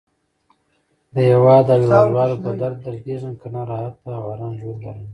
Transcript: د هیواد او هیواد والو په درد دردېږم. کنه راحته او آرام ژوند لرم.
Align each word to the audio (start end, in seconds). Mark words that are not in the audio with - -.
د 1.13 1.15
هیواد 1.31 1.65
او 1.73 1.79
هیواد 1.83 2.07
والو 2.15 2.35
په 2.43 2.49
درد 2.61 2.77
دردېږم. 2.85 3.33
کنه 3.41 3.61
راحته 3.71 4.09
او 4.17 4.23
آرام 4.33 4.53
ژوند 4.59 4.79
لرم. 4.85 5.05